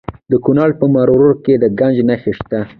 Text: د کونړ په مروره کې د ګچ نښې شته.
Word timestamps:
د 0.31 0.33
کونړ 0.45 0.69
په 0.79 0.85
مروره 0.93 1.33
کې 1.43 1.53
د 1.63 1.65
ګچ 1.79 1.95
نښې 2.07 2.33
شته. 2.39 2.59